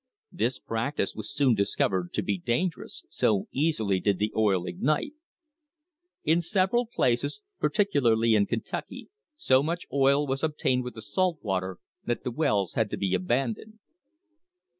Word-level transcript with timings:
This 0.31 0.57
practice 0.57 1.13
was 1.13 1.31
soon 1.31 1.53
discovered 1.53 2.11
to 2.13 2.23
be 2.23 2.39
dangerous, 2.39 3.05
so 3.07 3.47
easily 3.51 3.99
did 3.99 4.17
the 4.17 4.33
oil 4.35 4.65
ignite. 4.65 5.13
THE 5.13 5.13
BIRTH 5.13 5.13
OF 5.13 6.25
AN 6.25 6.31
INDUSTRY 6.31 6.31
In 6.33 6.41
several 6.41 6.85
places, 6.87 7.41
particularly 7.59 8.33
in 8.33 8.47
Kentucky, 8.47 9.09
so 9.35 9.61
much 9.61 9.85
oil 9.93 10.25
was 10.25 10.41
obtained 10.41 10.83
with 10.85 10.95
the 10.95 11.03
salt 11.03 11.37
water 11.43 11.77
that 12.03 12.23
the 12.23 12.31
wells 12.31 12.73
had 12.73 12.89
to 12.89 12.97
be 12.97 13.13
aban 13.15 13.53
doned. 13.55 13.77